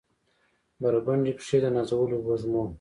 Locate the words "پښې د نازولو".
1.39-2.17